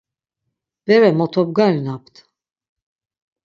Bere 0.85 1.09
mot 1.19 1.33
omgarinapt? 1.41 2.15